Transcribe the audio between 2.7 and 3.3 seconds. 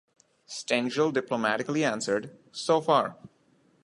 far!